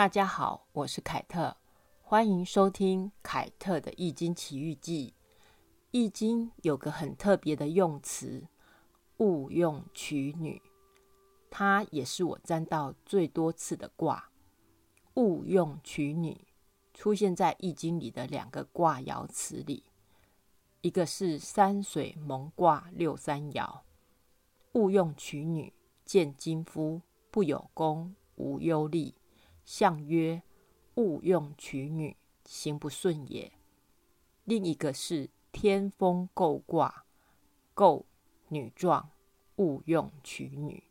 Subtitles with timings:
[0.00, 1.58] 大家好，我是凯特，
[2.00, 5.08] 欢迎收听凯特的《易经奇遇记》。
[5.90, 8.48] 《易经》有个很特别的用词
[9.20, 10.62] “勿用娶女”，
[11.50, 14.30] 它也是我占到最多次的卦。
[15.16, 16.46] “勿用娶女”
[16.94, 19.84] 出现在《易经》里的两个卦爻辞里，
[20.80, 23.80] 一个是山水蒙卦六三爻
[24.72, 25.74] ，“勿用娶女，
[26.06, 29.12] 见金夫，不有功，无忧虑。”
[29.72, 30.42] 象曰：
[30.96, 33.52] 勿用娶女，行不顺也。
[34.42, 37.04] 另一个是天风姤卦，
[37.76, 38.04] 姤
[38.48, 39.10] 女壮，
[39.58, 40.82] 勿用娶女。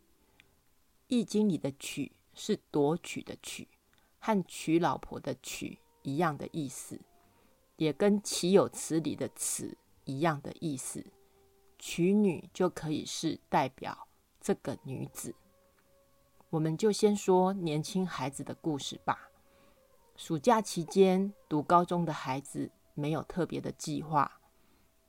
[1.09, 3.67] 易经里的娶是夺取的取，
[4.17, 7.01] 和娶老婆的娶一样的意思，
[7.75, 11.05] 也跟岂有此理的此一样的意思。
[11.77, 14.07] 娶女就可以是代表
[14.39, 15.35] 这个女子。
[16.51, 19.29] 我们就先说年轻孩子的故事吧。
[20.15, 24.39] 暑假期间，读高中的孩子没有特别的计划，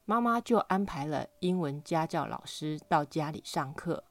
[0.05, 4.05] 妈妈就安排了英文家教老师到家里上课。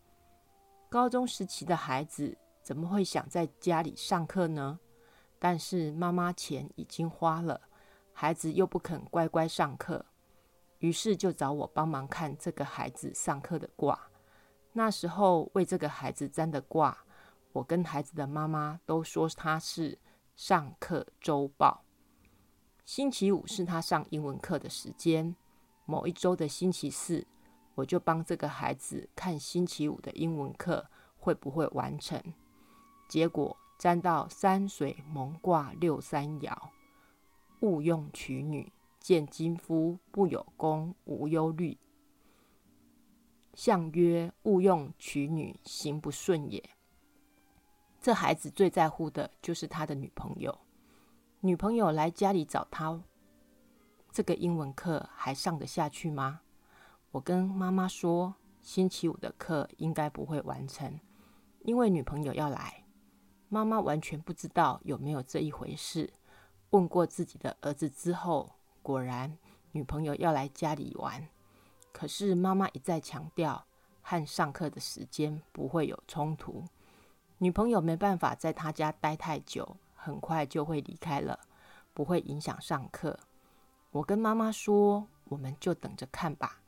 [0.89, 4.79] 高中时期的孩子怎么会想在家里上课呢？
[5.37, 7.61] 但是妈妈钱已经花了，
[8.11, 10.03] 孩子又不肯乖乖上课，
[10.79, 14.09] 于是就找我帮忙看这个孩子上课的卦。
[14.73, 17.05] 那时候为这个孩子占的卦。
[17.51, 19.97] 我跟孩子的妈妈都说他是
[20.35, 21.83] 上课周报。
[22.85, 25.35] 星期五是他上英文课的时间，
[25.85, 27.25] 某一周的星期四，
[27.75, 32.21] 我就帮这个孩子看星期五的英文课会不会完成。
[33.07, 36.55] 结果占到山水蒙卦六三爻，
[37.61, 41.77] 勿用娶女，见金夫，不有功，无忧虑。
[43.53, 46.63] 象曰：勿用娶女，行不顺也。
[48.01, 50.57] 这孩子最在乎的就是他的女朋友。
[51.41, 53.01] 女朋友来家里找他，
[54.11, 56.41] 这个英文课还上得下去吗？
[57.11, 60.99] 我跟妈妈说，星期五的课应该不会完成，
[61.63, 62.85] 因为女朋友要来。
[63.49, 66.13] 妈妈完全不知道有没有这一回事。
[66.69, 68.49] 问过自己的儿子之后，
[68.81, 69.37] 果然
[69.71, 71.27] 女朋友要来家里玩。
[71.91, 73.65] 可是妈妈一再强调，
[74.01, 76.63] 和上课的时间不会有冲突。
[77.41, 81.39] 女朋友没办法在他家待太久，很快就会离开了，
[81.93, 83.17] 不会影响上课。
[83.91, 86.59] 我跟妈妈说，我们就等着看吧。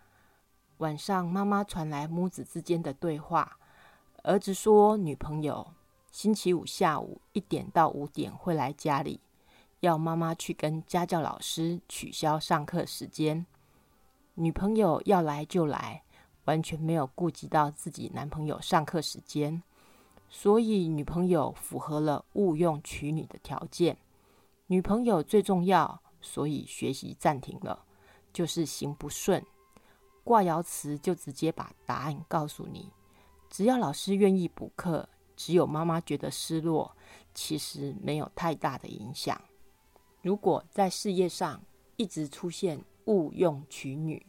[0.77, 3.57] 晚上，妈妈传来母子之间的对话。
[4.23, 5.73] 儿子说，女朋友
[6.09, 9.19] 星期五下午一点到五点会来家里，
[9.81, 13.45] 要妈妈去跟家教老师取消上课时间。
[14.35, 16.03] 女朋友要来就来，
[16.45, 19.61] 完全没有顾及到自己男朋友上课时间。
[20.33, 23.97] 所以，女朋友符合了勿用娶女的条件。
[24.67, 27.83] 女朋友最重要，所以学习暂停了，
[28.31, 29.45] 就是行不顺。
[30.23, 32.89] 卦爻辞就直接把答案告诉你：
[33.49, 36.95] 只要老师愿意补课，只有妈妈觉得失落，
[37.33, 39.39] 其实没有太大的影响。
[40.21, 41.61] 如果在事业上
[41.97, 44.25] 一直出现勿用娶女，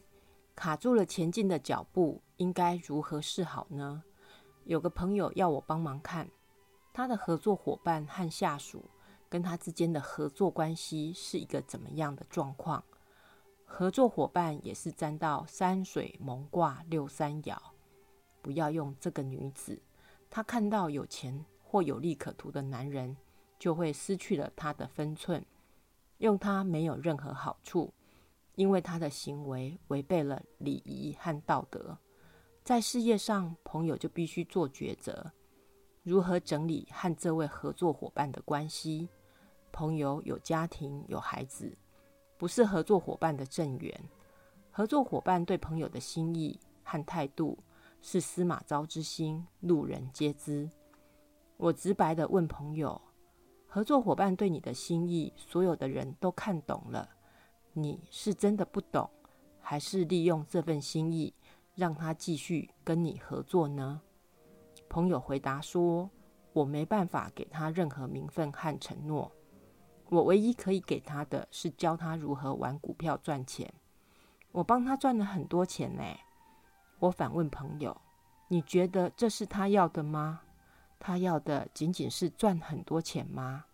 [0.53, 4.03] 卡住了前进的脚步，应该如何是好呢？
[4.65, 6.29] 有个朋友要我帮忙看
[6.93, 8.85] 他的合作伙伴和下属
[9.29, 12.83] 跟他之间的合作关系是一个怎么样的状况？
[13.65, 17.57] 合作伙伴也是沾到山水蒙卦六三爻，
[18.41, 19.81] 不要用这个女子。
[20.29, 23.17] 她看到有钱或有利可图的男人，
[23.57, 25.43] 就会失去了她的分寸，
[26.19, 27.91] 用她没有任何好处，
[28.53, 31.97] 因为她的行为违背了礼仪和道德。
[32.63, 35.33] 在事业上，朋友就必须做抉择：
[36.01, 39.09] 如何整理和这位合作伙伴的关系？
[39.73, 41.77] 朋友有家庭有孩子，
[42.37, 44.09] 不是合作伙伴的正缘。
[44.71, 47.59] 合作伙伴对朋友的心意和态度
[48.01, 50.69] 是司马昭之心，路人皆知。
[51.57, 53.01] 我直白的问朋友：
[53.67, 57.09] 合作伙伴对你的心意，所有的人都看懂了，
[57.73, 59.09] 你是真的不懂，
[59.59, 61.33] 还是利用这份心意？
[61.75, 64.01] 让他继续跟你合作呢？
[64.89, 66.09] 朋友回答说
[66.53, 69.31] ：“我没办法给他任何名分和承诺，
[70.09, 73.73] 我唯一可以给他的是教他如何玩股票赚钱。
[74.51, 76.03] 我帮他赚了很多钱呢。”
[76.99, 77.99] 我反问朋友
[78.47, 80.41] ：“你觉得这是他要的吗？
[80.99, 83.65] 他要的仅仅是赚很多钱吗？”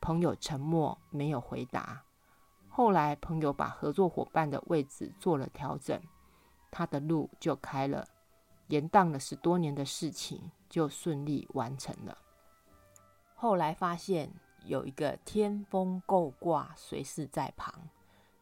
[0.00, 2.02] 朋友沉默，没有回答。
[2.68, 6.00] 后来，朋友把合作伙伴的位置做了调整。
[6.76, 8.06] 他的路就开了，
[8.66, 12.18] 延宕了十多年的事情就顺利完成了。
[13.34, 14.30] 后来发现，
[14.66, 17.72] 有一个天风姤卦随侍在旁，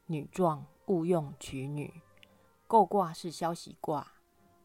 [0.07, 2.03] 女状勿用娶女。
[2.67, 4.05] 姤卦是消息卦，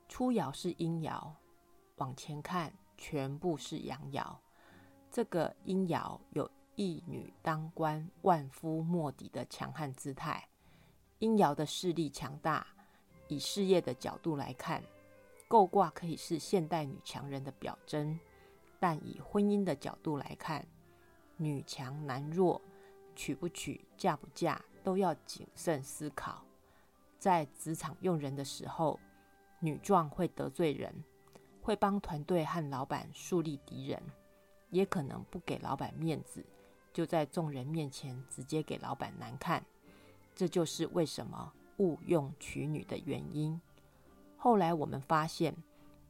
[0.08, 1.34] 初爻是阴爻，
[1.98, 4.36] 往前看全部是阳爻。
[5.12, 10.50] 这个阴爻有一女当关、万夫莫敌的强悍姿态。
[11.20, 12.66] 阴爻的势力强大，
[13.30, 14.84] 以事业的角度来看，
[15.48, 18.20] 姤卦可以是现代女强人的表征。
[18.82, 20.66] 但以婚姻的角度来看，
[21.38, 22.62] 女强男弱，
[23.16, 26.44] 娶不娶、嫁不嫁都要谨慎思考。
[27.18, 29.00] 在职场用人的时候，
[29.60, 31.04] 女壮会得罪人，
[31.62, 34.02] 会帮团队和老板树立敌人，
[34.70, 36.46] 也可能不给老板面子，
[36.94, 39.64] 就在众人面前直接给老板难看。
[40.34, 43.60] 这就是为什么误用娶女的原因。
[44.38, 45.56] 后来我们发现，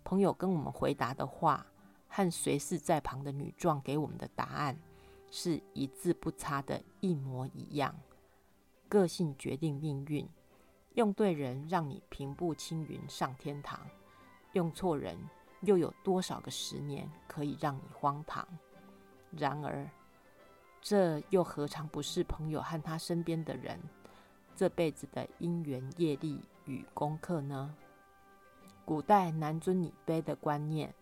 [0.03, 1.65] 朋友跟我们回答的话。
[2.11, 4.75] 和随侍在旁的女壮给我们的答案
[5.29, 7.95] 是一字不差的一模一样。
[8.87, 10.27] 个性决定命运，
[10.95, 13.79] 用对人让你平步青云上天堂，
[14.53, 15.15] 用错人
[15.61, 18.43] 又有多少个十年可以让你荒唐？
[19.29, 19.87] 然而，
[20.81, 23.79] 这又何尝不是朋友和他身边的人
[24.59, 27.73] 这辈子的因缘业力与功课呢？
[28.83, 30.93] 古代男尊女卑的观念。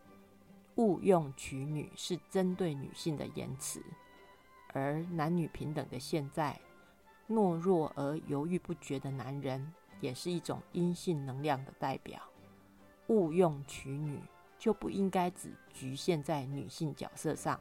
[0.75, 3.81] 勿用娶女是针对女性的言辞，
[4.73, 6.61] 而男女平等的现在，
[7.27, 12.21] 懦弱而犹豫不决的男人也是一种阴性能量的代表。
[13.07, 14.19] 勿用娶女
[14.59, 17.59] 就不应该只局限在女性角色上，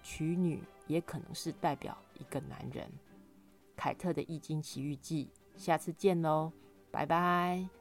[0.00, 2.88] 娶女也可能是代表一个男人。
[3.78, 6.52] 凯特的《易经奇遇记》，下次见喽，
[6.90, 7.77] 拜拜。